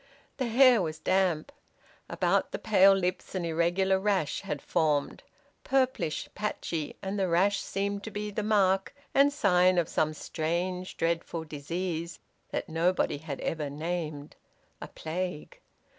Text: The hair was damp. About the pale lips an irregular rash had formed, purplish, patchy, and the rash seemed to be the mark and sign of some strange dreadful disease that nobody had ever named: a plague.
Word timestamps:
The 0.37 0.47
hair 0.47 0.81
was 0.81 0.97
damp. 0.97 1.51
About 2.09 2.51
the 2.51 2.57
pale 2.57 2.95
lips 2.95 3.35
an 3.35 3.45
irregular 3.45 3.99
rash 3.99 4.41
had 4.41 4.59
formed, 4.59 5.21
purplish, 5.63 6.27
patchy, 6.33 6.95
and 7.03 7.19
the 7.19 7.27
rash 7.27 7.59
seemed 7.61 8.03
to 8.05 8.09
be 8.09 8.31
the 8.31 8.41
mark 8.41 8.95
and 9.13 9.31
sign 9.31 9.77
of 9.77 9.87
some 9.87 10.15
strange 10.15 10.97
dreadful 10.97 11.43
disease 11.43 12.17
that 12.49 12.67
nobody 12.67 13.17
had 13.19 13.41
ever 13.41 13.69
named: 13.69 14.35
a 14.81 14.87
plague. 14.87 15.59